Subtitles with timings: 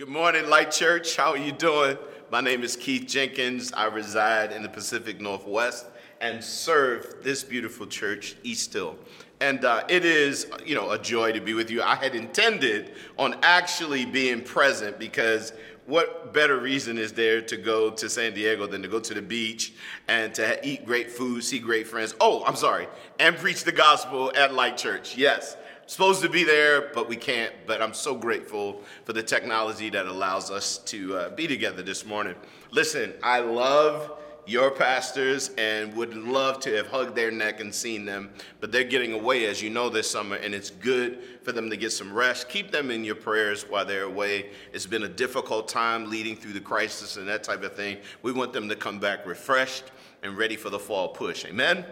[0.00, 1.14] Good morning, Light Church.
[1.14, 1.98] How are you doing?
[2.30, 3.70] My name is Keith Jenkins.
[3.74, 5.84] I reside in the Pacific Northwest
[6.22, 8.96] and serve this beautiful church, East Hill.
[9.40, 11.82] And uh, it is, you know, a joy to be with you.
[11.82, 15.52] I had intended on actually being present because
[15.84, 19.20] what better reason is there to go to San Diego than to go to the
[19.20, 19.74] beach
[20.08, 22.14] and to eat great food, see great friends?
[22.22, 22.88] Oh, I'm sorry,
[23.18, 25.18] and preach the gospel at Light Church.
[25.18, 25.58] Yes,
[25.90, 27.52] supposed to be there, but we can't.
[27.66, 32.06] But I'm so grateful for the technology that allows us to uh, be together this
[32.06, 32.36] morning.
[32.70, 34.12] Listen, I love
[34.46, 38.84] your pastors and would love to have hugged their neck and seen them, but they're
[38.84, 42.12] getting away, as you know, this summer, and it's good for them to get some
[42.14, 42.48] rest.
[42.48, 44.50] Keep them in your prayers while they're away.
[44.72, 47.98] It's been a difficult time leading through the crisis and that type of thing.
[48.22, 49.90] We want them to come back refreshed
[50.22, 51.44] and ready for the fall push.
[51.46, 51.84] Amen?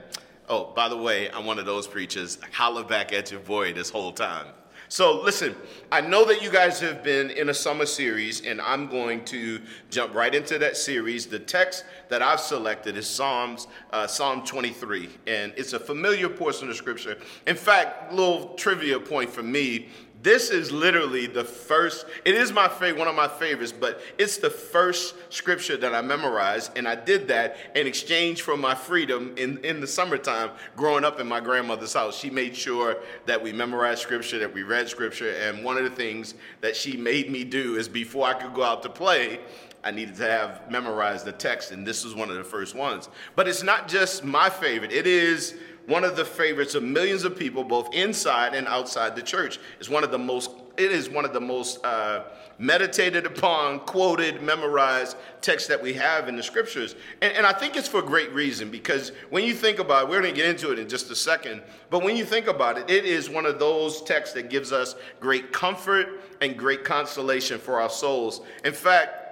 [0.50, 2.38] Oh, by the way, I'm one of those preachers.
[2.52, 4.46] Holler back at your boy this whole time.
[4.90, 5.54] So, listen,
[5.92, 9.60] I know that you guys have been in a summer series, and I'm going to
[9.90, 11.26] jump right into that series.
[11.26, 16.70] The text that I've selected is Psalms, uh, Psalm 23, and it's a familiar portion
[16.70, 17.18] of scripture.
[17.46, 19.88] In fact, little trivia point for me
[20.28, 24.36] this is literally the first, it is my favorite, one of my favorites, but it's
[24.36, 26.76] the first scripture that I memorized.
[26.76, 31.18] And I did that in exchange for my freedom in, in the summertime growing up
[31.18, 32.18] in my grandmother's house.
[32.18, 35.30] She made sure that we memorized scripture, that we read scripture.
[35.30, 38.64] And one of the things that she made me do is before I could go
[38.64, 39.40] out to play,
[39.82, 41.70] I needed to have memorized the text.
[41.70, 43.08] And this was one of the first ones.
[43.34, 45.54] But it's not just my favorite, it is
[45.88, 49.58] one of the favorites of millions of people, both inside and outside the church.
[49.80, 52.24] It's one of the most, it is one of the most uh,
[52.58, 56.94] meditated upon, quoted, memorized texts that we have in the scriptures.
[57.22, 60.08] And, and I think it's for a great reason because when you think about it,
[60.10, 62.76] we're going to get into it in just a second, but when you think about
[62.76, 67.58] it, it is one of those texts that gives us great comfort and great consolation
[67.58, 68.42] for our souls.
[68.62, 69.27] In fact,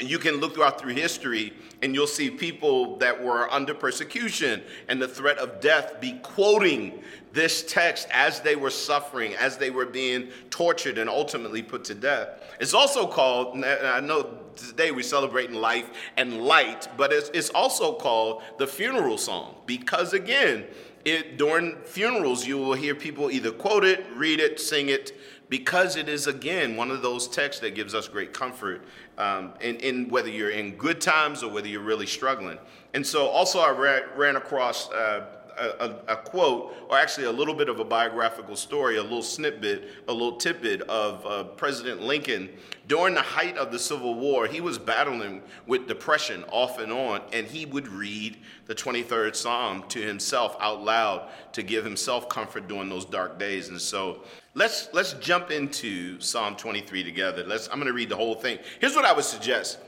[0.00, 5.00] you can look throughout through history and you'll see people that were under persecution and
[5.02, 9.86] the threat of death be quoting this text as they were suffering, as they were
[9.86, 12.42] being tortured and ultimately put to death.
[12.60, 17.92] It's also called, I know today we're celebrating life and light, but it's, it's also
[17.92, 20.64] called the funeral song because, again,
[21.04, 25.12] it, during funerals, you will hear people either quote it, read it, sing it,
[25.48, 28.82] because it is, again, one of those texts that gives us great comfort
[29.16, 32.58] um, in, in, whether you're in good times or whether you're really struggling.
[32.94, 37.54] And so, also, I ran, ran across uh, a, a, quote, or actually a little
[37.54, 42.48] bit of a biographical story, a little snippet, a little tidbit of uh, President Lincoln.
[42.86, 47.20] During the height of the Civil War, he was battling with depression off and on,
[47.32, 52.68] and he would read the 23rd Psalm to himself out loud to give himself comfort
[52.68, 53.68] during those dark days.
[53.68, 54.22] And so
[54.54, 57.44] let's, let's jump into Psalm 23 together.
[57.46, 58.58] Let's, I'm going to read the whole thing.
[58.80, 59.78] Here's what I would suggest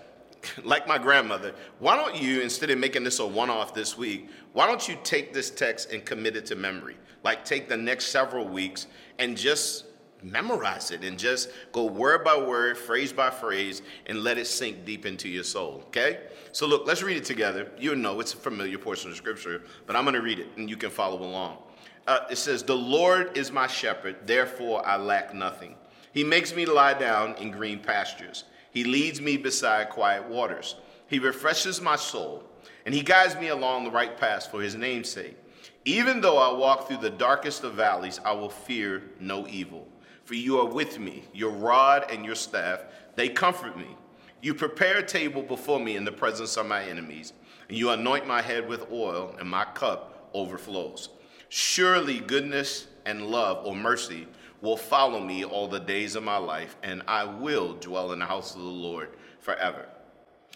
[0.65, 4.29] like my grandmother, why don't you, instead of making this a one off this week,
[4.53, 6.97] why don't you take this text and commit it to memory?
[7.23, 8.87] Like take the next several weeks
[9.19, 9.85] and just
[10.23, 14.85] memorize it and just go word by word, phrase by phrase, and let it sink
[14.85, 16.21] deep into your soul, okay?
[16.53, 17.71] So look, let's read it together.
[17.79, 20.77] You know it's a familiar portion of scripture, but I'm to read it and you
[20.77, 21.59] can follow along.
[22.07, 25.77] Uh, it says, The Lord is my shepherd, therefore I lack nothing.
[26.13, 28.45] He makes me lie down in green pastures.
[28.71, 30.77] He leads me beside quiet waters.
[31.07, 32.45] He refreshes my soul,
[32.87, 35.37] and he guides me along the right path for his name's sake.
[35.85, 39.89] Even though I walk through the darkest of valleys, I will fear no evil.
[40.25, 42.85] For you are with me, your rod and your staff,
[43.17, 43.97] they comfort me.
[44.43, 47.33] You prepare a table before me in the presence of my enemies,
[47.69, 51.09] and you anoint my head with oil, and my cup overflows.
[51.49, 54.29] Surely goodness and love or mercy
[54.63, 58.27] will follow me all the days of my life, and I will dwell in the
[58.27, 59.11] house of the Lord
[59.41, 59.87] forever.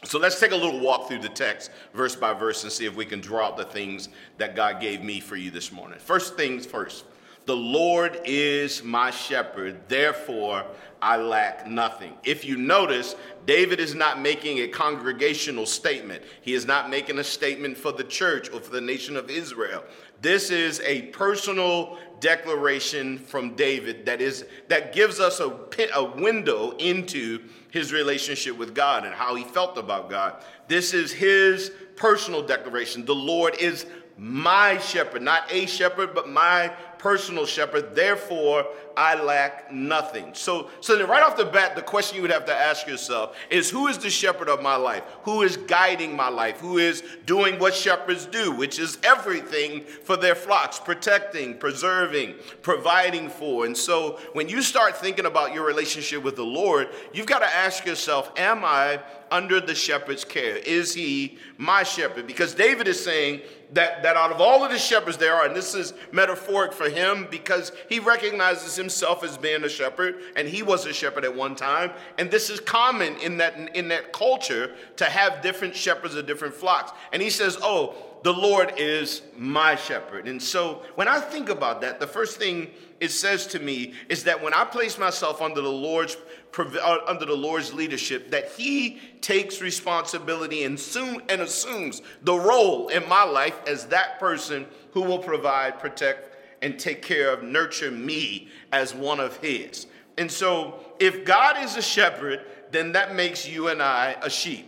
[0.05, 2.95] So let's take a little walk through the text, verse by verse, and see if
[2.95, 5.99] we can draw out the things that God gave me for you this morning.
[5.99, 7.05] First things first
[7.47, 10.65] the Lord is my shepherd, therefore
[11.03, 12.15] I lack nothing.
[12.25, 16.23] If you notice, David is not making a congregational statement.
[16.41, 19.85] He is not making a statement for the church or for the nation of Israel.
[20.23, 25.55] This is a personal declaration from David that is that gives us a,
[25.95, 27.41] a window into
[27.71, 30.43] his relationship with God and how he felt about God.
[30.69, 33.05] This is his personal declaration.
[33.05, 33.85] The Lord is
[34.17, 36.73] my shepherd, not a shepherd, but my
[37.05, 37.95] personal shepherd.
[37.95, 40.35] Therefore, I lack nothing.
[40.35, 43.37] So, so then right off the bat, the question you would have to ask yourself
[43.51, 45.03] is who is the shepherd of my life?
[45.23, 46.59] Who is guiding my life?
[46.61, 53.29] Who is doing what shepherds do, which is everything for their flocks, protecting, preserving, providing
[53.29, 53.67] for.
[53.67, 57.57] And so when you start thinking about your relationship with the Lord, you've got to
[57.57, 59.01] ask yourself, am I
[59.31, 60.57] under the shepherd's care?
[60.57, 62.27] Is he my shepherd?
[62.27, 63.41] Because David is saying
[63.73, 66.89] that, that out of all of the shepherds there are, and this is metaphoric for
[66.89, 71.35] him because he recognizes himself as being a shepherd, and he was a shepherd at
[71.35, 71.91] one time.
[72.19, 76.55] And this is common in that, in that culture to have different shepherds of different
[76.55, 76.93] flocks.
[77.13, 80.29] And he says, Oh, the Lord is my shepherd.
[80.29, 82.71] And so when I think about that, the first thing
[83.01, 86.17] it says to me is that when I place myself under the Lord's
[86.57, 90.81] uh, under the Lord's leadership, that He takes responsibility and,
[91.29, 96.34] and assumes the role in my life as that person who will provide, protect,
[96.65, 99.87] and take care of, nurture me as one of His.
[100.17, 102.41] And so, if God is a shepherd,
[102.71, 104.67] then that makes you and I a sheep,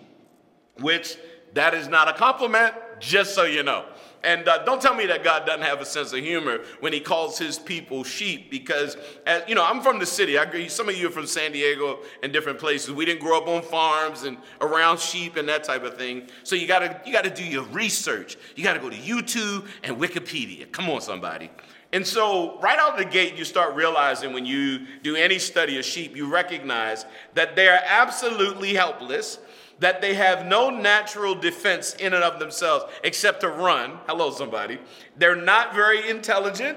[0.80, 1.16] which
[1.54, 3.86] that is not a compliment, just so you know.
[4.26, 6.98] And uh, don't tell me that God doesn't have a sense of humor when he
[6.98, 10.36] calls his people sheep because, as, you know, I'm from the city.
[10.36, 10.68] I agree.
[10.68, 12.90] Some of you are from San Diego and different places.
[12.92, 16.28] We didn't grow up on farms and around sheep and that type of thing.
[16.42, 18.36] So you gotta, you gotta do your research.
[18.56, 20.70] You gotta go to YouTube and Wikipedia.
[20.72, 21.48] Come on, somebody.
[21.96, 25.78] And so, right out of the gate, you start realizing when you do any study
[25.78, 29.38] of sheep, you recognize that they are absolutely helpless
[29.78, 33.98] that they have no natural defense in and of themselves except to run.
[34.06, 34.78] Hello, somebody.
[35.16, 36.76] They're not very intelligent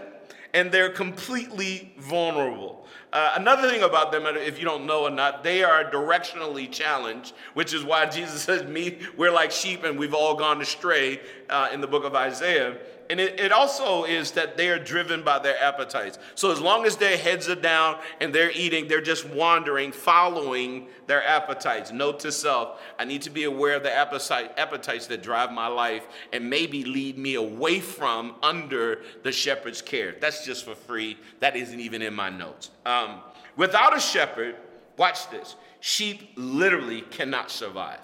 [0.54, 2.88] and they're completely vulnerable.
[3.12, 7.34] Uh, another thing about them, if you don't know or not, they are directionally challenged,
[7.56, 11.20] which is why Jesus says, "Me, we're like sheep, and we've all gone astray."
[11.50, 12.78] Uh, in the book of Isaiah,
[13.10, 16.20] and it, it also is that they are driven by their appetites.
[16.36, 20.88] So as long as their heads are down and they're eating, they're just wandering, following
[21.08, 21.92] their appetites.
[21.92, 25.66] Note to self, I need to be aware of the appetite, appetites that drive my
[25.66, 30.16] life and maybe lead me away from under the shepherd's care.
[30.22, 31.18] That's just for free.
[31.40, 32.70] That isn't even in my notes.
[32.86, 33.22] Um,
[33.56, 34.56] without a shepherd,
[34.98, 35.56] watch this.
[35.80, 38.02] Sheep literally cannot survive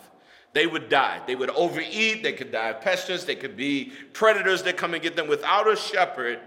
[0.56, 1.22] they would die.
[1.28, 5.04] They would overeat, they could die of pestilence, they could be predators that come and
[5.04, 5.28] get them.
[5.28, 6.40] Without a shepherd,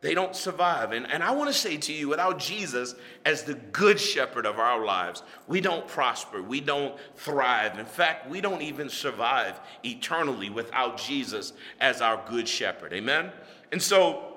[0.00, 0.90] they don't survive.
[0.90, 4.58] And, and I want to say to you, without Jesus as the good shepherd of
[4.58, 7.78] our lives, we don't prosper, we don't thrive.
[7.78, 12.92] In fact, we don't even survive eternally without Jesus as our good shepherd.
[12.92, 13.30] Amen?
[13.70, 14.31] And so,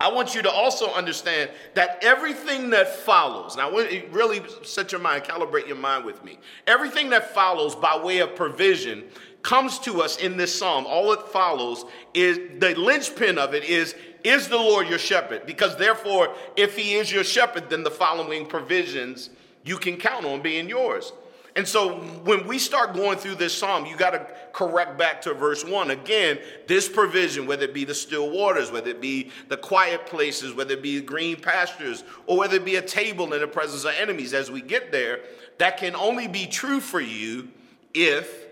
[0.00, 5.24] I want you to also understand that everything that follows, now really set your mind,
[5.24, 6.38] calibrate your mind with me.
[6.68, 9.04] Everything that follows by way of provision
[9.42, 10.86] comes to us in this psalm.
[10.86, 11.84] All it follows
[12.14, 15.46] is the linchpin of it is, is the Lord your shepherd?
[15.46, 19.30] Because therefore, if he is your shepherd, then the following provisions
[19.64, 21.12] you can count on being yours.
[21.58, 25.34] And so when we start going through this psalm, you got to correct back to
[25.34, 25.90] verse 1.
[25.90, 26.38] Again,
[26.68, 30.74] this provision, whether it be the still waters, whether it be the quiet places, whether
[30.74, 34.34] it be green pastures, or whether it be a table in the presence of enemies
[34.34, 35.18] as we get there,
[35.58, 37.48] that can only be true for you
[37.92, 38.46] if,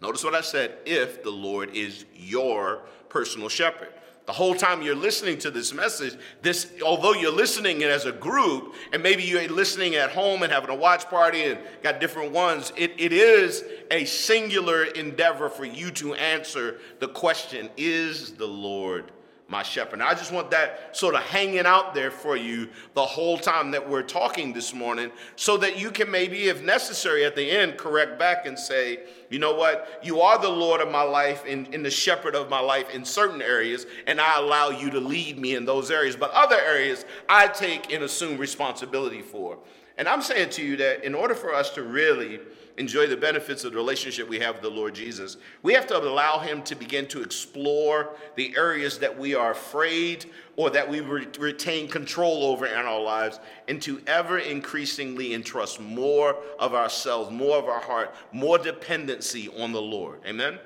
[0.00, 3.92] notice what I said, if the Lord is your personal shepherd
[4.28, 8.12] the whole time you're listening to this message, this although you're listening it as a
[8.12, 12.30] group, and maybe you're listening at home and having a watch party and got different
[12.30, 18.46] ones, it, it is a singular endeavor for you to answer the question, is the
[18.46, 19.12] Lord
[19.50, 20.00] my shepherd.
[20.00, 23.70] Now, I just want that sort of hanging out there for you the whole time
[23.70, 27.78] that we're talking this morning so that you can maybe, if necessary, at the end,
[27.78, 29.00] correct back and say,
[29.30, 30.00] you know what?
[30.02, 33.06] You are the Lord of my life and, and the shepherd of my life in
[33.06, 36.14] certain areas, and I allow you to lead me in those areas.
[36.14, 39.58] But other areas, I take and assume responsibility for.
[39.96, 42.38] And I'm saying to you that in order for us to really
[42.78, 45.98] enjoy the benefits of the relationship we have with the Lord Jesus, we have to
[45.98, 51.00] allow Him to begin to explore the areas that we are afraid or that we
[51.00, 57.30] re- retain control over in our lives and to ever increasingly entrust more of ourselves,
[57.30, 60.20] more of our heart, more dependency on the Lord.
[60.26, 60.58] Amen?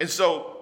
[0.00, 0.56] And so,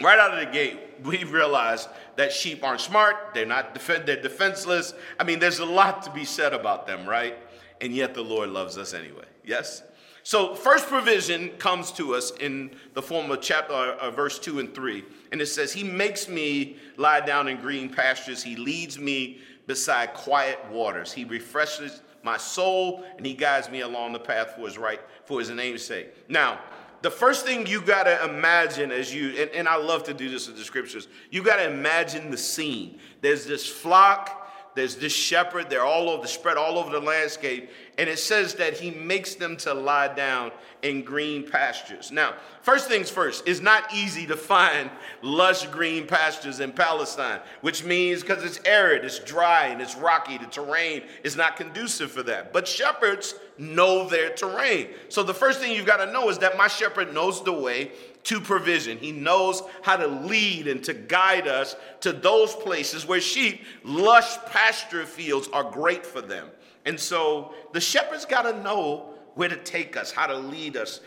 [0.00, 4.20] right out of the gate, we realize that sheep aren't smart, they're not def- they're
[4.20, 4.94] defenseless.
[5.18, 7.36] I mean, there's a lot to be said about them, right?
[7.80, 9.24] And yet the Lord loves us anyway.
[9.44, 9.82] Yes?
[10.22, 14.74] So, first provision comes to us in the form of chapter, uh, verse 2 and
[14.74, 15.04] 3.
[15.32, 18.42] And it says, He makes me lie down in green pastures.
[18.42, 21.12] He leads me beside quiet waters.
[21.12, 25.38] He refreshes my soul, and He guides me along the path for His right, for
[25.38, 26.12] His name's sake.
[26.28, 26.60] Now,
[27.02, 30.28] the first thing you got to imagine as you, and, and I love to do
[30.28, 32.98] this with the scriptures, you got to imagine the scene.
[33.22, 34.39] There's this flock
[34.80, 35.68] there's this shepherd.
[35.68, 37.68] They're all over, spread all over the landscape.
[37.98, 42.10] And it says that he makes them to lie down in green pastures.
[42.10, 42.32] Now,
[42.62, 44.88] first things first, it's not easy to find
[45.20, 50.38] lush green pastures in Palestine, which means because it's arid, it's dry, and it's rocky,
[50.38, 52.54] the terrain is not conducive for that.
[52.54, 54.88] But shepherds know their terrain.
[55.10, 57.92] So the first thing you've got to know is that my shepherd knows the way
[58.24, 58.98] to provision.
[58.98, 64.36] He knows how to lead and to guide us to those places where sheep, lush
[64.46, 66.48] pasture fields are great for them.
[66.84, 71.00] And so the shepherd's got to know where to take us, how to lead us,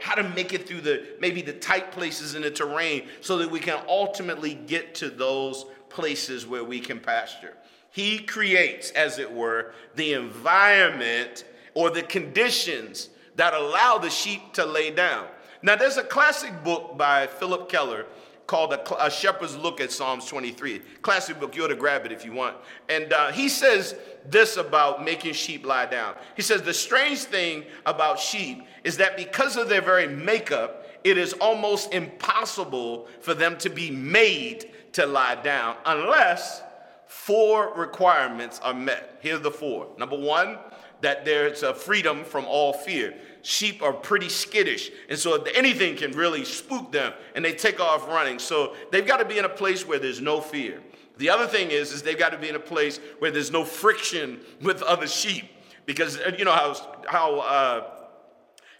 [0.00, 3.50] how to make it through the maybe the tight places in the terrain so that
[3.50, 7.54] we can ultimately get to those places where we can pasture.
[7.90, 11.44] He creates, as it were, the environment
[11.74, 15.26] or the conditions that allow the sheep to lay down.
[15.66, 18.06] Now, there's a classic book by Philip Keller
[18.46, 20.78] called a, a, Shepherd Looks at Psalms 23.
[21.02, 22.56] Classic book, you ought to grab it if you want.
[22.88, 26.14] And uh, he says this about making sheep lie down.
[26.36, 31.18] He says, The strange thing about sheep is that because of their very makeup, it
[31.18, 36.62] is almost impossible for them to be made to lie down unless
[37.06, 39.18] four requirements are met.
[39.20, 39.88] Here are the four.
[39.98, 40.58] Number one,
[41.02, 43.14] that there's a freedom from all fear
[43.46, 44.90] sheep are pretty skittish.
[45.08, 48.40] And so anything can really spook them and they take off running.
[48.40, 50.82] So they've got to be in a place where there's no fear.
[51.18, 53.64] The other thing is, is they've got to be in a place where there's no
[53.64, 55.44] friction with other sheep.
[55.86, 56.74] Because uh, you know how,
[57.08, 57.90] how, uh,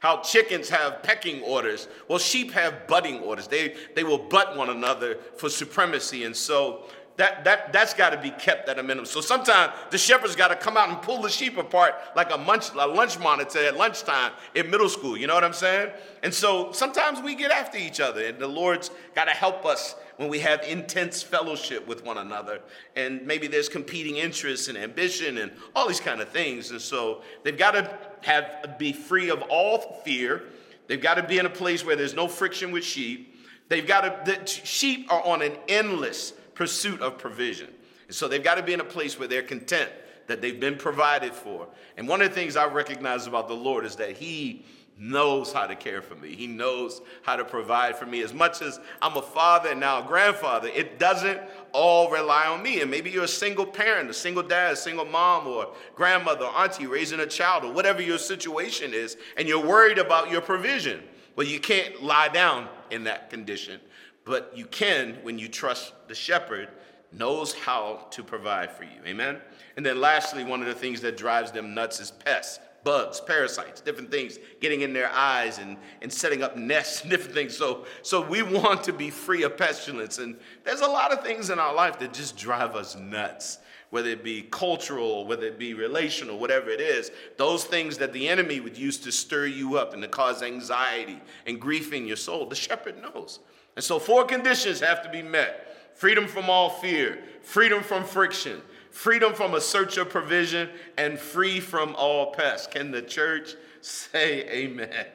[0.00, 1.86] how chickens have pecking orders.
[2.08, 3.46] Well, sheep have butting orders.
[3.46, 6.24] They, they will butt one another for supremacy.
[6.24, 9.06] And so that, that, that's got to be kept at a minimum.
[9.06, 12.36] So sometimes the shepherd's got to come out and pull the sheep apart like a,
[12.36, 15.16] munch, a lunch monitor at lunchtime in middle school.
[15.16, 15.92] You know what I'm saying?
[16.22, 19.94] And so sometimes we get after each other, and the Lord's got to help us
[20.16, 22.60] when we have intense fellowship with one another.
[22.96, 26.70] And maybe there's competing interests and ambition and all these kind of things.
[26.70, 30.44] And so they've got to have be free of all fear.
[30.86, 33.34] They've got to be in a place where there's no friction with sheep.
[33.68, 37.68] They've got to, the sheep are on an endless pursuit of provision.
[38.08, 39.90] And so they've got to be in a place where they're content
[40.26, 41.68] that they've been provided for.
[41.96, 44.64] And one of the things I recognize about the Lord is that He
[44.98, 46.34] knows how to care for me.
[46.34, 48.22] He knows how to provide for me.
[48.22, 51.38] As much as I'm a father and now a grandfather, it doesn't
[51.72, 52.80] all rely on me.
[52.80, 56.56] And maybe you're a single parent, a single dad, a single mom, or grandmother, or
[56.56, 61.02] auntie raising a child, or whatever your situation is, and you're worried about your provision.
[61.36, 63.80] Well, you can't lie down in that condition
[64.26, 66.68] but you can when you trust the shepherd
[67.12, 69.00] knows how to provide for you.
[69.06, 69.38] Amen.
[69.76, 73.80] And then lastly, one of the things that drives them nuts is pests, bugs, parasites,
[73.80, 77.56] different things getting in their eyes and, and setting up nests, and different things.
[77.56, 80.18] So, so we want to be free of pestilence.
[80.18, 83.58] And there's a lot of things in our life that just drive us nuts.
[83.90, 88.28] Whether it be cultural, whether it be relational, whatever it is, those things that the
[88.28, 92.16] enemy would use to stir you up and to cause anxiety and grief in your
[92.16, 93.38] soul, the shepherd knows.
[93.76, 95.62] And so, four conditions have to be met
[95.94, 100.68] freedom from all fear, freedom from friction, freedom from a search of provision,
[100.98, 102.66] and free from all pests.
[102.66, 105.06] Can the church say amen?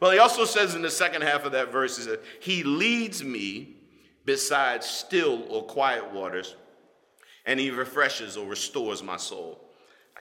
[0.00, 3.76] Well, he also says in the second half of that verse, that he leads me
[4.24, 6.56] beside still or quiet waters,
[7.46, 9.64] and he refreshes or restores my soul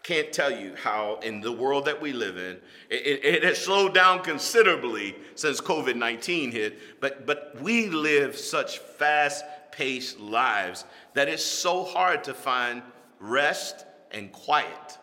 [0.04, 2.58] can't tell you how, in the world that we live in,
[2.90, 8.80] it, it has slowed down considerably since COVID 19 hit, but, but we live such
[8.80, 10.84] fast paced lives
[11.14, 12.82] that it's so hard to find
[13.20, 14.98] rest and quiet.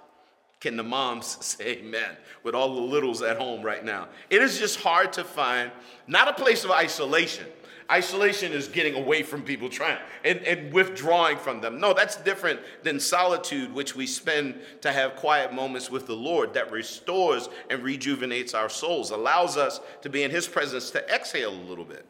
[0.61, 4.09] Can the moms say amen with all the littles at home right now?
[4.29, 5.71] It is just hard to find
[6.07, 7.47] not a place of isolation
[7.91, 11.81] Isolation is getting away from people, trying and, and withdrawing from them.
[11.81, 16.55] No, that's different than solitude, which we spend to have quiet moments with the Lord
[16.55, 21.51] that restores and rejuvenates our souls, allows us to be in His presence to exhale
[21.51, 22.07] a little bit.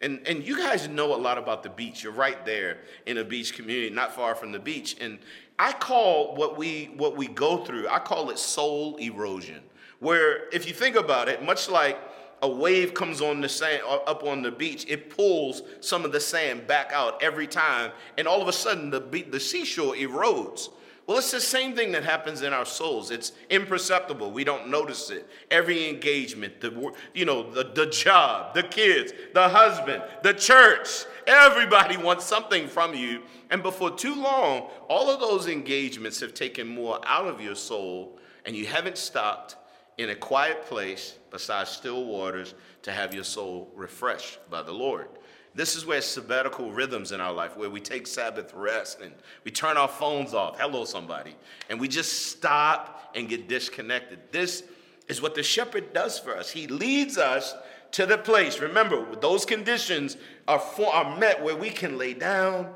[0.00, 2.02] And, and you guys know a lot about the beach.
[2.02, 4.96] You're right there in a beach community, not far from the beach.
[5.00, 5.18] And
[5.58, 9.62] I call what we what we go through, I call it soul erosion.
[10.00, 11.98] Where if you think about it, much like
[12.42, 16.12] a wave comes on the sand uh, up on the beach, it pulls some of
[16.12, 19.00] the sand back out every time, and all of a sudden the
[19.30, 20.68] the seashore erodes.
[21.06, 23.12] Well, it's the same thing that happens in our souls.
[23.12, 24.32] It's imperceptible.
[24.32, 25.28] We don't notice it.
[25.52, 31.96] Every engagement, the you know, the, the job, the kids, the husband, the church, everybody
[31.96, 33.22] wants something from you.
[33.50, 38.18] And before too long, all of those engagements have taken more out of your soul,
[38.44, 39.54] and you haven't stopped
[39.98, 45.08] in a quiet place beside still waters to have your soul refreshed by the Lord.
[45.54, 49.12] This is where sabbatical rhythms in our life, where we take Sabbath rest and
[49.42, 50.60] we turn our phones off.
[50.60, 51.34] Hello, somebody.
[51.70, 54.18] And we just stop and get disconnected.
[54.30, 54.64] This
[55.08, 56.50] is what the shepherd does for us.
[56.50, 57.54] He leads us
[57.92, 58.60] to the place.
[58.60, 62.70] Remember, those conditions are, for, are met where we can lay down,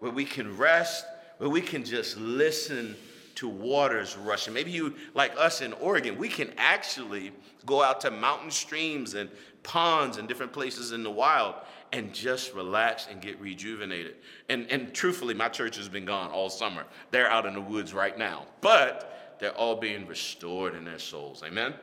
[0.00, 1.06] where we can rest,
[1.38, 2.96] where we can just listen
[3.36, 4.52] to waters rushing.
[4.52, 7.32] Maybe you, like us in Oregon, we can actually
[7.64, 9.30] go out to mountain streams and
[9.62, 11.54] ponds and different places in the wild
[11.92, 14.16] and just relax and get rejuvenated.
[14.48, 16.84] And, and truthfully, my church has been gone all summer.
[17.10, 21.42] They're out in the woods right now, but they're all being restored in their souls.
[21.44, 21.74] Amen?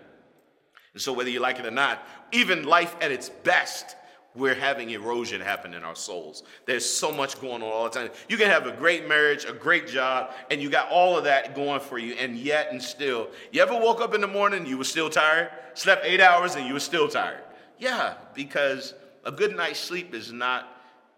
[0.93, 3.95] And so, whether you like it or not, even life at its best
[4.35, 6.43] we're having erosion happen in our souls.
[6.65, 8.09] There's so much going on all the time.
[8.27, 11.55] You can have a great marriage, a great job, and you got all of that
[11.55, 14.77] going for you, and yet and still, you ever woke up in the morning, you
[14.77, 17.43] were still tired, slept eight hours, and you were still tired?
[17.77, 20.67] Yeah, because a good night's sleep is not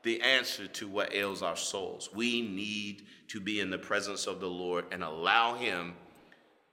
[0.03, 2.10] the answer to what ails our souls.
[2.13, 5.93] We need to be in the presence of the Lord and allow Him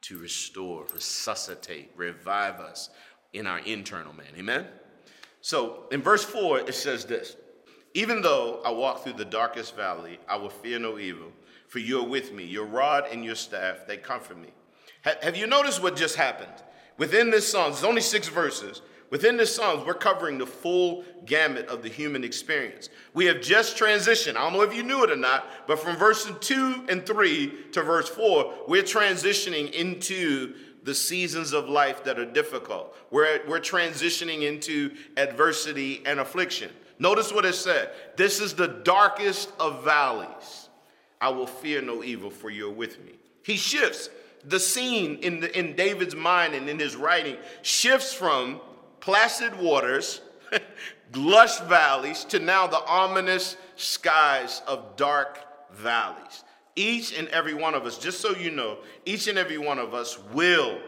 [0.03, 2.91] to restore, resuscitate, revive us
[3.33, 4.27] in our internal man.
[4.37, 4.67] Amen?
[5.43, 7.37] So in verse 4, it says this
[7.93, 11.31] Even though I walk through the darkest valley, I will fear no evil,
[11.69, 12.45] for you are with me.
[12.45, 14.49] Your rod and your staff, they comfort me.
[15.03, 16.63] Have you noticed what just happened?
[16.97, 18.83] Within this song, there's only six verses.
[19.11, 22.89] Within this Psalms, we're covering the full gamut of the human experience.
[23.13, 24.37] We have just transitioned.
[24.37, 27.53] I don't know if you knew it or not, but from verse 2 and 3
[27.73, 32.97] to verse 4, we're transitioning into the seasons of life that are difficult.
[33.11, 36.71] We're, we're transitioning into adversity and affliction.
[36.99, 37.91] Notice what it said.
[38.17, 40.69] This is the darkest of valleys.
[41.21, 43.13] I will fear no evil, for you're with me.
[43.43, 44.09] He shifts
[44.45, 48.61] the scene in, the, in David's mind and in his writing, shifts from
[49.01, 50.21] placid waters,
[51.15, 55.39] lush valleys, to now the ominous skies of dark
[55.73, 56.45] valleys.
[56.75, 59.95] Each and every one of us, just so you know, each and every one of
[59.95, 60.79] us will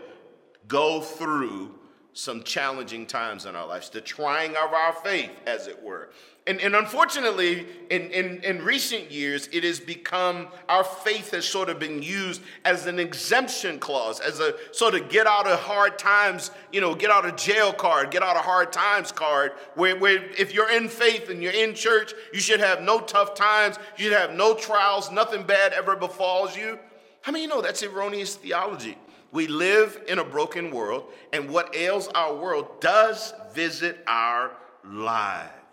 [0.66, 1.74] go through
[2.14, 6.10] some challenging times in our lives, the trying of our faith, as it were.
[6.46, 11.70] And, and unfortunately, in, in, in recent years, it has become, our faith has sort
[11.70, 15.98] of been used as an exemption clause, as a sort of get out of hard
[15.98, 19.96] times, you know, get out of jail card, get out of hard times card, where,
[19.96, 23.78] where if you're in faith and you're in church, you should have no tough times,
[23.96, 26.78] you should have no trials, nothing bad ever befalls you.
[27.22, 28.98] How many you know that's erroneous theology?
[29.32, 34.50] We live in a broken world, and what ails our world does visit our
[34.84, 35.63] lives.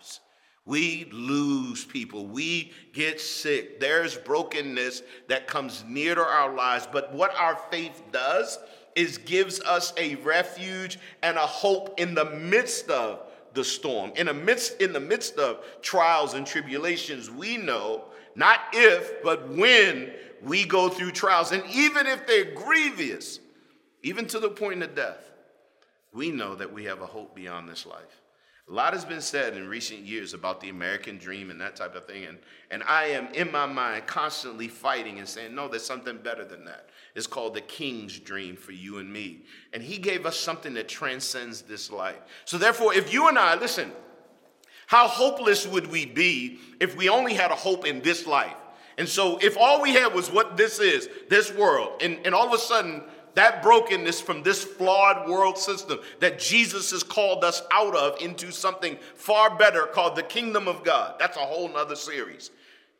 [0.64, 2.26] We lose people.
[2.26, 3.80] We get sick.
[3.80, 6.86] There's brokenness that comes near to our lives.
[6.90, 8.58] But what our faith does
[8.94, 14.12] is gives us a refuge and a hope in the midst of the storm.
[14.16, 19.48] In the midst, in the midst of trials and tribulations, we know not if, but
[19.50, 21.52] when we go through trials.
[21.52, 23.40] And even if they're grievous,
[24.02, 25.30] even to the point of death,
[26.12, 28.21] we know that we have a hope beyond this life.
[28.68, 31.96] A lot has been said in recent years about the American dream and that type
[31.96, 32.26] of thing.
[32.26, 32.38] And,
[32.70, 36.64] and I am, in my mind, constantly fighting and saying, no, there's something better than
[36.66, 36.90] that.
[37.16, 39.42] It's called the King's dream for you and me.
[39.72, 42.20] And He gave us something that transcends this life.
[42.44, 43.90] So, therefore, if you and I, listen,
[44.86, 48.54] how hopeless would we be if we only had a hope in this life?
[48.96, 52.46] And so, if all we had was what this is, this world, and, and all
[52.46, 53.02] of a sudden
[53.34, 58.50] that brokenness from this flawed world system that Jesus has called us out of into
[58.50, 61.14] something far better called the kingdom of God.
[61.18, 62.50] That's a whole nother series.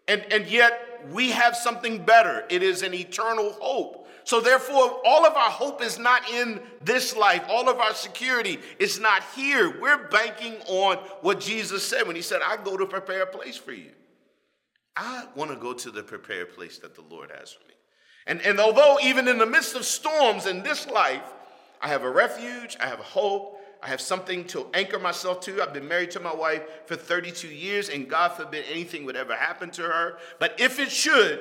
[0.09, 2.45] And, and yet we have something better.
[2.49, 4.09] It is an eternal hope.
[4.25, 7.45] So therefore, all of our hope is not in this life.
[7.49, 9.81] All of our security is not here.
[9.81, 13.57] We're banking on what Jesus said when he said, I go to prepare a place
[13.57, 13.90] for you.
[14.97, 17.72] I want to go to the prepared place that the Lord has for me.
[18.27, 21.25] And, and although, even in the midst of storms in this life,
[21.81, 25.61] I have a refuge, I have a hope, I have something to anchor myself to.
[25.61, 29.35] I've been married to my wife for 32 years, and God forbid anything would ever
[29.35, 30.19] happen to her.
[30.39, 31.41] But if it should,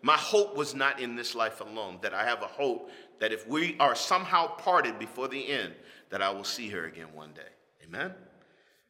[0.00, 3.46] my hope was not in this life alone, that I have a hope that if
[3.46, 5.74] we are somehow parted before the end,
[6.08, 7.42] that I will see her again one day.
[7.84, 8.14] Amen?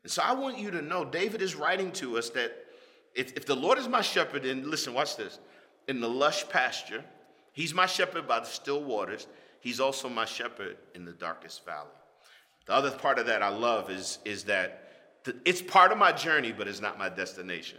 [0.05, 2.53] And so I want you to know David is writing to us that
[3.15, 5.41] if, if the Lord is my shepherd, and listen, watch this,
[5.89, 7.03] in the lush pasture,
[7.57, 9.27] He's my shepherd by the still waters.
[9.61, 11.88] He's also my shepherd in the darkest valley.
[12.66, 14.90] The other part of that I love is, is that
[15.47, 17.79] it's part of my journey, but it's not my destination.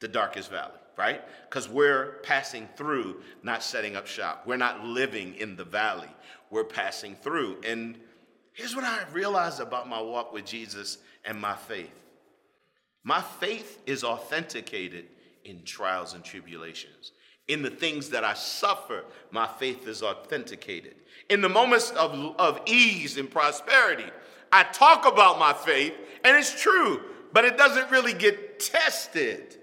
[0.00, 1.20] The darkest valley, right?
[1.46, 4.44] Because we're passing through, not setting up shop.
[4.46, 6.08] We're not living in the valley.
[6.48, 7.58] We're passing through.
[7.66, 7.98] And
[8.54, 10.96] here's what I realized about my walk with Jesus
[11.26, 11.92] and my faith
[13.04, 15.04] My faith is authenticated
[15.44, 17.12] in trials and tribulations.
[17.48, 20.94] In the things that I suffer, my faith is authenticated.
[21.28, 24.10] In the moments of, of ease and prosperity,
[24.52, 27.02] I talk about my faith, and it's true,
[27.32, 29.56] but it doesn't really get tested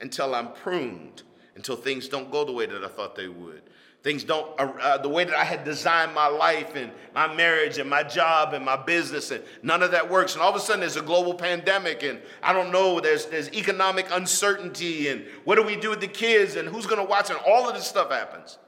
[0.00, 1.22] until I'm pruned,
[1.54, 3.62] until things don't go the way that I thought they would.
[4.04, 7.78] Things don't, uh, uh, the way that I had designed my life and my marriage
[7.78, 10.34] and my job and my business, and none of that works.
[10.34, 13.50] And all of a sudden, there's a global pandemic, and I don't know, there's, there's
[13.54, 17.38] economic uncertainty, and what do we do with the kids, and who's gonna watch, and
[17.48, 18.58] all of this stuff happens.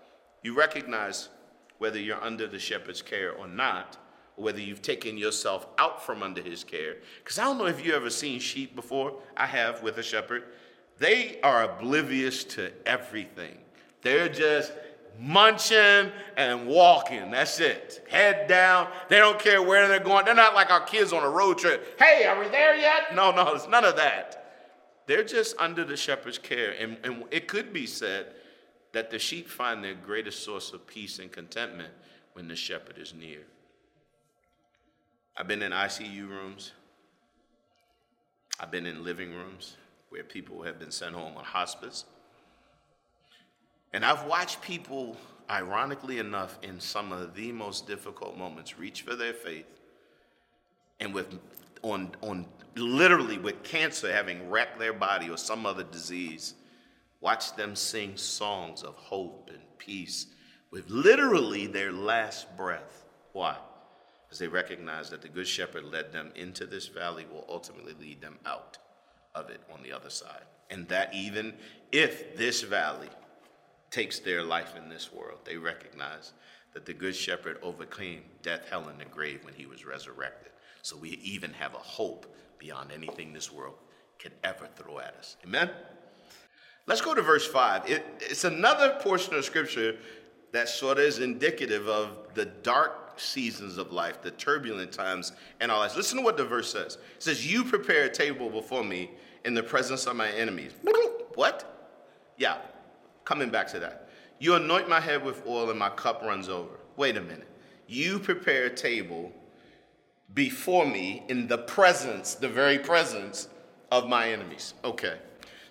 [0.42, 1.29] You recognize
[1.77, 3.99] whether you're under the shepherd's care or not,
[4.38, 6.96] or whether you've taken yourself out from under his care.
[7.22, 9.12] Because I don't know if you've ever seen sheep before.
[9.37, 10.44] I have with a shepherd.
[10.96, 13.59] They are oblivious to everything.
[14.01, 14.72] They're just,
[15.18, 17.31] munching and walking.
[17.31, 18.05] That's it.
[18.09, 18.88] Head down.
[19.09, 20.24] They don't care where they're going.
[20.24, 21.98] They're not like our kids on a road trip.
[21.98, 23.14] Hey, are we there yet?
[23.14, 24.42] No, no, it's none of that.
[25.07, 26.74] They're just under the shepherd's care.
[26.79, 28.35] And, and it could be said
[28.92, 31.92] that the sheep find their greatest source of peace and contentment
[32.33, 33.40] when the shepherd is near.
[35.37, 36.72] I've been in ICU rooms.
[38.59, 39.76] I've been in living rooms
[40.09, 42.05] where people have been sent home on hospice.
[43.92, 45.16] And I've watched people,
[45.49, 49.66] ironically enough, in some of the most difficult moments, reach for their faith,
[51.01, 51.38] and with
[51.83, 56.55] on on literally with cancer having wrecked their body or some other disease,
[57.20, 60.27] watch them sing songs of hope and peace
[60.70, 63.07] with literally their last breath.
[63.33, 63.57] Why?
[64.25, 68.20] Because they recognize that the Good Shepherd led them into this valley, will ultimately lead
[68.20, 68.79] them out
[69.35, 70.42] of it on the other side.
[70.68, 71.55] And that even
[71.92, 73.09] if this valley
[73.97, 75.39] takes their life in this world.
[75.47, 76.35] They recognize
[76.75, 80.53] that the Good Shepherd overcame death, hell, and the grave when he was resurrected.
[80.83, 82.27] So we even have a hope
[82.59, 83.77] beyond anything this world
[84.19, 85.39] can ever throw at us.
[85.47, 85.71] Amen?
[86.87, 87.91] Let's go to verse 5.
[87.91, 89.97] It, it's another portion of scripture
[90.53, 95.33] that sort of is indicative of the dark seasons of life, the turbulent times
[95.63, 95.97] in our lives.
[95.97, 96.99] Listen to what the verse says.
[97.17, 99.13] It says, You prepare a table before me
[99.47, 100.73] in the presence of my enemies.
[101.35, 101.95] What?
[102.37, 102.59] Yeah,
[103.27, 104.09] Coming back to that.
[104.39, 106.79] You anoint my head with oil and my cup runs over.
[106.97, 107.49] Wait a minute.
[107.89, 109.33] You prepare a table
[110.33, 113.49] before me in the presence, the very presence
[113.91, 114.75] of my enemies.
[114.85, 115.19] Okay.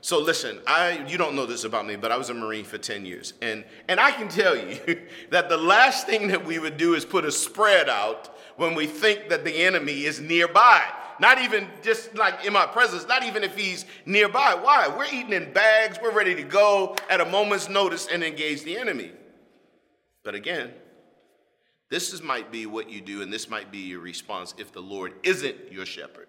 [0.02, 2.78] So listen, I you don't know this about me, but I was a Marine for
[2.78, 3.34] 10 years.
[3.42, 4.78] And and I can tell you
[5.30, 8.86] that the last thing that we would do is put a spread out when we
[8.86, 10.82] think that the enemy is nearby.
[11.20, 14.56] Not even just like in my presence, not even if he's nearby.
[14.56, 14.88] Why?
[14.88, 18.78] We're eating in bags, we're ready to go at a moment's notice and engage the
[18.78, 19.12] enemy.
[20.24, 20.72] But again,
[21.90, 24.82] this is, might be what you do, and this might be your response if the
[24.82, 26.28] Lord isn't your shepherd.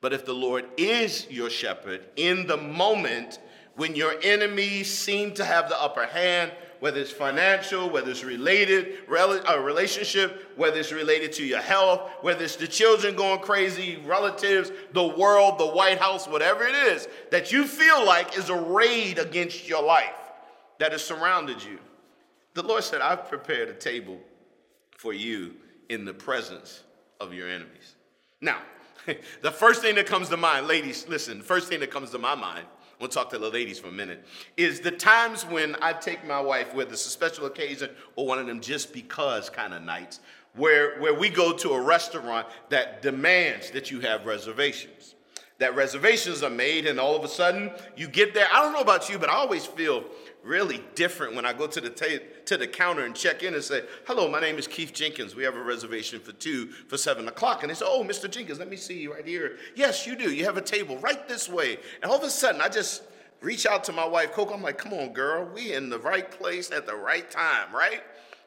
[0.00, 3.38] But if the Lord is your shepherd in the moment
[3.76, 6.52] when your enemies seem to have the upper hand,
[6.84, 12.44] whether it's financial, whether it's related, a relationship, whether it's related to your health, whether
[12.44, 17.50] it's the children going crazy, relatives, the world, the White House, whatever it is that
[17.50, 20.12] you feel like is a raid against your life
[20.78, 21.78] that has surrounded you.
[22.52, 24.20] The Lord said, I've prepared a table
[24.98, 25.54] for you
[25.88, 26.82] in the presence
[27.18, 27.94] of your enemies.
[28.42, 28.58] Now,
[29.40, 32.18] the first thing that comes to mind, ladies, listen, the first thing that comes to
[32.18, 32.66] my mind
[33.00, 34.24] We'll talk to the ladies for a minute.
[34.56, 38.38] Is the times when I take my wife, whether it's a special occasion or one
[38.38, 40.20] of them just because kind of nights,
[40.54, 45.14] where, where we go to a restaurant that demands that you have reservations.
[45.58, 48.46] That reservations are made, and all of a sudden you get there.
[48.52, 50.04] I don't know about you, but I always feel
[50.44, 53.64] really different when I go to the ta- to the counter and check in and
[53.64, 55.34] say, "Hello, my name is Keith Jenkins.
[55.34, 58.30] We have a reservation for two for seven o'clock." And they say, "Oh, Mr.
[58.30, 60.32] Jenkins, let me see you right here." Yes, you do.
[60.32, 61.78] You have a table right this way.
[62.02, 63.02] And all of a sudden, I just
[63.40, 64.54] reach out to my wife, Coco.
[64.54, 68.02] I'm like, "Come on, girl, we in the right place at the right time, right?"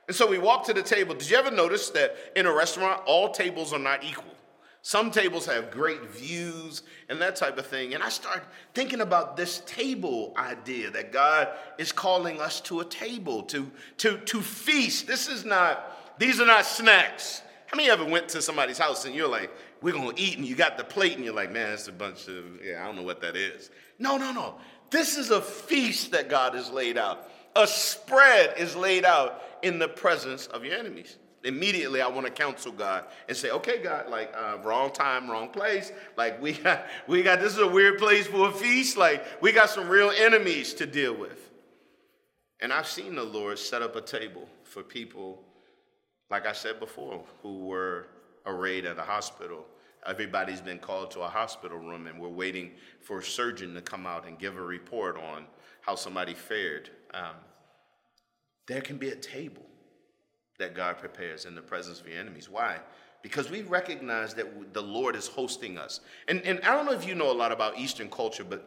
[0.07, 1.15] And so we walk to the table.
[1.15, 4.36] Did you ever notice that in a restaurant, all tables are not equal?
[4.87, 7.93] Some tables have great views and that type of thing.
[7.93, 8.41] And I start
[8.73, 14.17] thinking about this table idea that God is calling us to a table, to, to,
[14.19, 15.05] to feast.
[15.05, 17.41] This is not, these are not snacks.
[17.65, 20.55] How many ever went to somebody's house and you're like, we're gonna eat, and you
[20.55, 23.03] got the plate, and you're like, man, it's a bunch of, yeah, I don't know
[23.03, 23.69] what that is.
[23.99, 24.55] No, no, no.
[24.89, 27.29] This is a feast that God has laid out.
[27.57, 32.31] A spread is laid out in the presence of your enemies immediately I want to
[32.31, 35.91] counsel God and say, okay, God, like uh, wrong time, wrong place.
[36.17, 38.97] Like we got, we got this is a weird place for a feast.
[38.97, 41.49] Like we got some real enemies to deal with.
[42.59, 45.43] And I've seen the Lord set up a table for people,
[46.29, 48.07] like I said before, who were
[48.45, 49.65] arrayed at a hospital,
[50.05, 54.05] everybody's been called to a hospital room and we're waiting for a surgeon to come
[54.05, 55.45] out and give a report on
[55.81, 56.89] how somebody fared.
[57.13, 57.35] Um,
[58.67, 59.66] there can be a table
[60.57, 62.49] that God prepares in the presence of your enemies.
[62.49, 62.77] Why?
[63.21, 65.99] Because we recognize that the Lord is hosting us.
[66.27, 68.65] And, and I don't know if you know a lot about Eastern culture, but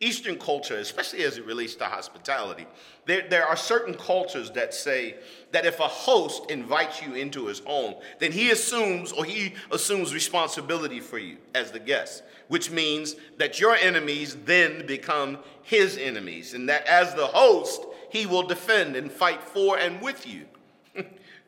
[0.00, 2.66] Eastern culture, especially as it relates to hospitality,
[3.06, 5.16] there, there are certain cultures that say
[5.50, 10.14] that if a host invites you into his home, then he assumes or he assumes
[10.14, 16.54] responsibility for you as the guest, which means that your enemies then become his enemies,
[16.54, 20.44] and that as the host, he will defend and fight for and with you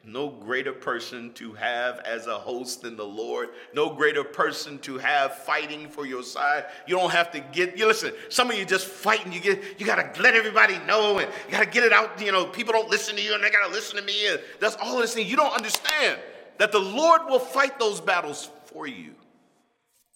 [0.04, 4.98] no greater person to have as a host than the Lord, no greater person to
[4.98, 6.64] have fighting for your side.
[6.86, 9.86] You don't have to get you listen, some of you just fighting, you get you
[9.86, 13.16] gotta let everybody know and you gotta get it out, you know, people don't listen
[13.16, 14.28] to you and they gotta listen to me.
[14.28, 15.26] And that's all this thing.
[15.26, 16.18] You don't understand
[16.58, 19.14] that the Lord will fight those battles for you.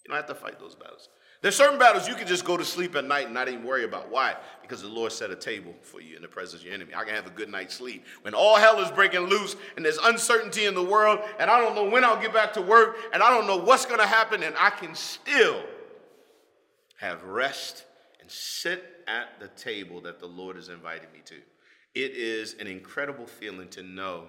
[0.05, 1.09] You don't have to fight those battles.
[1.41, 3.83] There's certain battles you can just go to sleep at night and not even worry
[3.83, 4.09] about.
[4.09, 4.35] Why?
[4.61, 6.93] Because the Lord set a table for you in the presence of your enemy.
[6.95, 8.03] I can have a good night's sleep.
[8.23, 11.75] When all hell is breaking loose and there's uncertainty in the world and I don't
[11.75, 14.43] know when I'll get back to work and I don't know what's going to happen
[14.43, 15.61] and I can still
[16.97, 17.85] have rest
[18.21, 21.35] and sit at the table that the Lord has invited me to.
[21.93, 24.25] It is an incredible feeling to know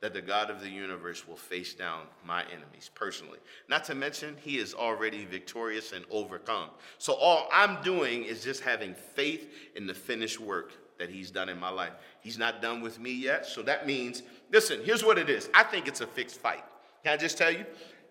[0.00, 3.38] that the God of the universe will face down my enemies personally.
[3.68, 6.70] Not to mention, he is already victorious and overcome.
[6.98, 11.48] So all I'm doing is just having faith in the finished work that he's done
[11.48, 11.92] in my life.
[12.20, 13.46] He's not done with me yet.
[13.46, 15.48] So that means, listen, here's what it is.
[15.52, 16.64] I think it's a fixed fight.
[17.02, 17.64] Can I just tell you?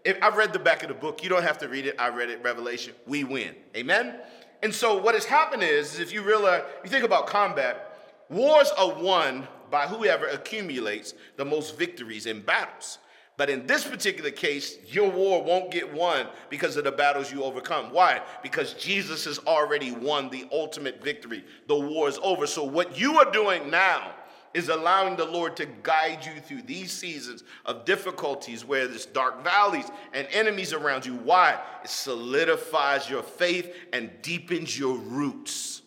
[0.04, 1.24] If I've read the back of the book.
[1.24, 1.96] You don't have to read it.
[2.00, 2.94] I read it, Revelation.
[3.06, 3.56] We win.
[3.76, 4.20] Amen?
[4.64, 7.87] And so what has happened is, is if you realize, you think about combat,
[8.30, 13.00] wars are won by whoever accumulates the most victories in battles.
[13.38, 17.44] But in this particular case, your war won't get won because of the battles you
[17.44, 17.92] overcome.
[17.92, 18.22] Why?
[18.42, 21.46] Because Jesus has already won the ultimate victory.
[21.68, 22.48] The war is over.
[22.48, 24.16] So, what you are doing now
[24.56, 29.44] is allowing the Lord to guide you through these seasons of difficulties where there's dark
[29.44, 31.14] valleys and enemies around you.
[31.14, 31.60] Why?
[31.84, 35.84] It solidifies your faith and deepens your roots.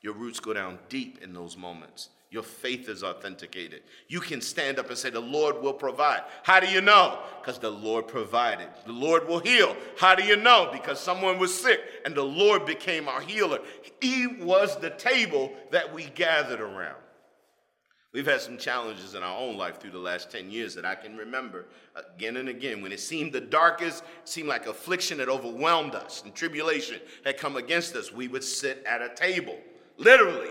[0.00, 3.82] Your roots go down deep in those moments your faith is authenticated.
[4.06, 6.22] You can stand up and say, The Lord will provide.
[6.42, 7.18] How do you know?
[7.40, 8.68] Because the Lord provided.
[8.84, 9.74] The Lord will heal.
[9.98, 10.68] How do you know?
[10.70, 13.60] Because someone was sick and the Lord became our healer.
[14.00, 16.96] He was the table that we gathered around.
[18.12, 20.94] We've had some challenges in our own life through the last 10 years that I
[20.94, 22.82] can remember again and again.
[22.82, 27.56] When it seemed the darkest, seemed like affliction had overwhelmed us and tribulation had come
[27.56, 29.56] against us, we would sit at a table,
[29.98, 30.48] literally,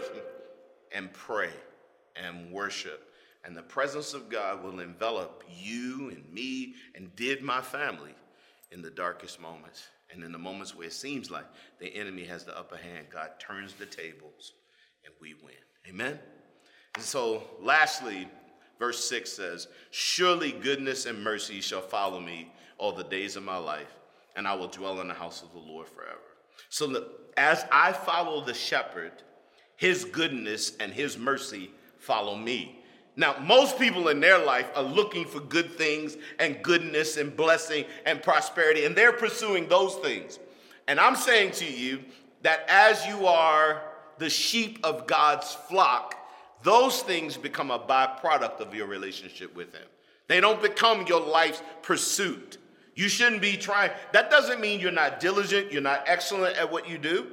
[0.92, 1.50] and pray
[2.16, 3.12] and worship.
[3.44, 8.16] And the presence of God will envelop you and me and did my family
[8.72, 9.88] in the darkest moments.
[10.12, 11.46] And in the moments where it seems like
[11.80, 14.54] the enemy has the upper hand, God turns the tables
[15.06, 15.54] and we win.
[15.88, 16.20] Amen?
[16.96, 18.28] And so, lastly,
[18.80, 23.58] verse 6 says, Surely goodness and mercy shall follow me all the days of my
[23.58, 23.94] life,
[24.36, 26.18] and I will dwell in the house of the Lord forever.
[26.70, 27.06] So,
[27.38, 29.12] as I follow the shepherd,
[29.78, 32.78] his goodness and his mercy follow me.
[33.16, 37.86] Now, most people in their life are looking for good things and goodness and blessing
[38.06, 40.38] and prosperity, and they're pursuing those things.
[40.88, 42.04] And I'm saying to you
[42.44, 43.82] that as you are
[44.20, 46.16] the sheep of God's flock,
[46.64, 49.88] those things become a byproduct of your relationship with Him.
[50.28, 52.58] They don't become your life's pursuit.
[52.96, 53.92] You shouldn't be trying.
[54.12, 57.28] That doesn't mean you're not diligent, you're not excellent at what you do.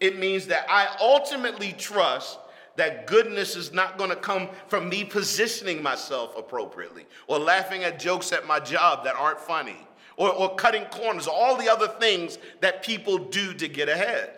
[0.00, 2.38] It means that I ultimately trust
[2.76, 7.98] that goodness is not going to come from me positioning myself appropriately or laughing at
[7.98, 9.76] jokes at my job that aren't funny
[10.18, 14.30] or, or cutting corners, or all the other things that people do to get ahead.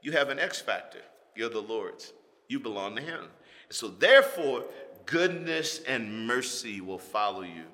[0.00, 1.00] You have an X factor.
[1.34, 2.12] You're the Lord's.
[2.48, 3.26] You belong to Him.
[3.68, 4.64] So, therefore,
[5.04, 7.64] goodness and mercy will follow you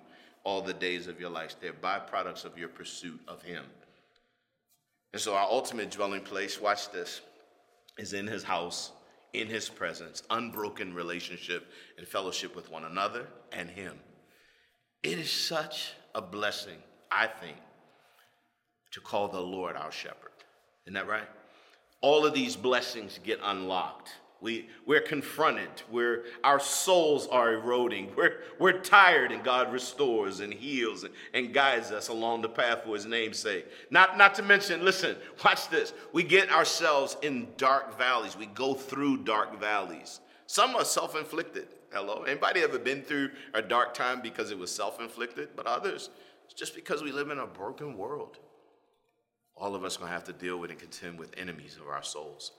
[0.42, 1.57] all the days of your life.
[1.61, 3.64] They're byproducts of your pursuit of Him.
[5.18, 7.20] And so, our ultimate dwelling place, watch this,
[7.98, 8.92] is in His house
[9.33, 13.98] in his presence, unbroken relationship and fellowship with one another and him.
[15.02, 16.78] It is such a blessing,
[17.11, 17.57] I think,
[18.92, 20.33] to call the Lord our shepherd.
[20.87, 21.28] Isn't that right?
[22.00, 25.68] All of these blessings get unlocked we, we're confronted.
[25.90, 28.12] We're, our souls are eroding.
[28.16, 32.85] We're, we're tired, and God restores and heals and, and guides us along the path
[32.85, 33.66] for His name's sake.
[33.90, 35.92] Not, not to mention, listen, watch this.
[36.12, 38.37] We get ourselves in dark valleys.
[38.37, 40.20] We go through dark valleys.
[40.46, 41.68] Some are self inflicted.
[41.92, 42.22] Hello?
[42.22, 45.51] Anybody ever been through a dark time because it was self inflicted?
[45.57, 46.11] But others,
[46.44, 48.38] It's just because we live in a broken world.
[49.57, 52.53] All of us to have to deal with and contend with enemies of our souls.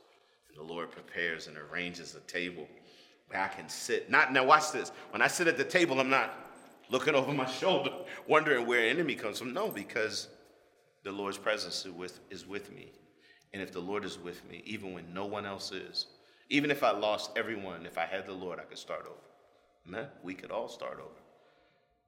[0.59, 2.67] The Lord prepares and arranges a table
[3.29, 4.11] where I can sit.
[4.11, 4.91] Not now watch this.
[5.11, 6.33] When I sit at the table, I'm not
[6.89, 7.91] looking over my shoulder,
[8.27, 9.53] wondering where an enemy comes from.
[9.53, 10.27] No, because
[11.05, 12.91] the Lord's presence is with, is with me.
[13.53, 16.07] And if the Lord is with me, even when no one else is,
[16.49, 19.15] even if I lost everyone, if I had the Lord, I could start over.
[19.87, 20.07] Amen?
[20.23, 21.21] We could all start over.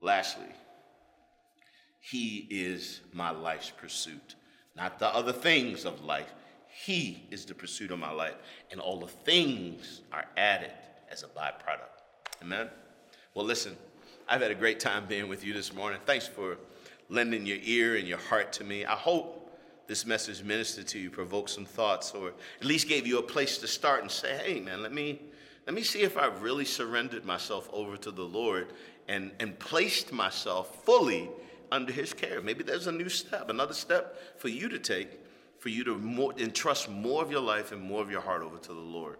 [0.02, 0.52] Lastly,
[2.02, 4.36] He is my life's pursuit,
[4.76, 6.34] not the other things of life.
[6.74, 8.36] He is the pursuit of my life,
[8.72, 10.72] and all the things are added
[11.12, 12.42] as a byproduct.
[12.42, 12.70] Amen?
[13.34, 13.76] Well, listen,
[14.28, 16.00] I've had a great time being with you this morning.
[16.06, 16.58] Thanks for
[17.10, 18.86] lending your ear and your heart to me.
[18.86, 19.38] I hope
[19.88, 23.58] this message ministered to you, provoked some thoughts, or at least gave you a place
[23.58, 25.22] to start and say, hey, man, let me,
[25.66, 28.72] let me see if I've really surrendered myself over to the Lord
[29.10, 31.30] and, and placed myself fully
[31.72, 32.42] under his care.
[32.42, 35.20] Maybe there's a new step, another step for you to take,
[35.62, 38.58] for you to more, entrust more of your life and more of your heart over
[38.58, 39.18] to the Lord.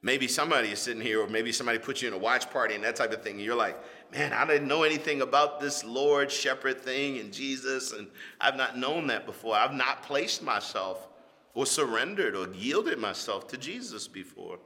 [0.00, 2.82] Maybe somebody is sitting here, or maybe somebody put you in a watch party and
[2.84, 3.78] that type of thing, and you're like,
[4.10, 8.08] man, I didn't know anything about this Lord shepherd thing and Jesus, and
[8.40, 9.54] I've not known that before.
[9.54, 11.06] I've not placed myself
[11.52, 14.58] or surrendered or yielded myself to Jesus before.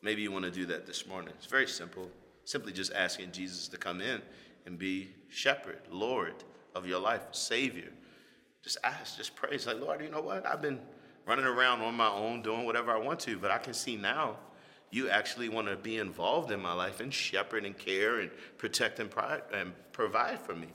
[0.00, 1.34] Maybe you want to do that this morning.
[1.36, 2.10] It's very simple.
[2.46, 4.22] Simply just asking Jesus to come in
[4.64, 6.34] and be shepherd, Lord
[6.74, 7.90] of your life, Savior.
[8.62, 9.50] Just ask, just pray.
[9.52, 10.46] It's like, Lord, you know what?
[10.46, 10.80] I've been
[11.26, 14.36] running around on my own, doing whatever I want to, but I can see now
[14.90, 19.00] you actually want to be involved in my life and shepherd and care and protect
[19.00, 19.10] and,
[19.52, 20.68] and provide for me.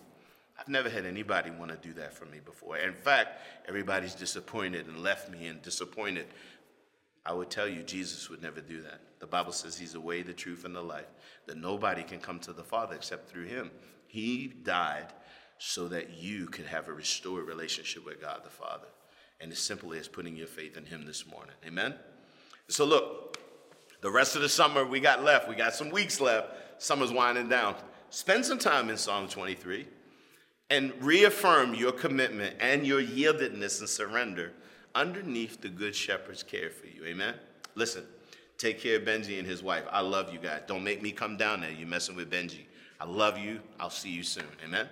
[0.59, 2.77] I've never had anybody want to do that for me before.
[2.77, 6.25] In fact, everybody's disappointed and left me and disappointed.
[7.27, 9.01] I would tell you, Jesus would never do that.
[9.19, 11.05] The Bible says he's the way, the truth, and the life,
[11.45, 13.69] that nobody can come to the Father except through him.
[14.07, 15.13] He died
[15.59, 18.87] so that you could have a restored relationship with God the Father.
[19.39, 21.53] And as simply as putting your faith in him this morning.
[21.65, 21.93] Amen?
[22.69, 23.37] So, look,
[24.01, 26.81] the rest of the summer we got left, we got some weeks left.
[26.81, 27.75] Summer's winding down.
[28.09, 29.87] Spend some time in Psalm 23
[30.69, 34.53] and reaffirm your commitment and your yieldedness and surrender
[34.95, 37.05] underneath the good shepherd's care for you.
[37.05, 37.35] Amen?
[37.75, 38.03] Listen,
[38.57, 39.83] take care of Benji and his wife.
[39.91, 40.61] I love you guys.
[40.67, 41.71] Don't make me come down there.
[41.71, 42.65] You're messing with Benji.
[42.99, 43.59] I love you.
[43.79, 44.47] I'll see you soon.
[44.65, 44.87] Amen?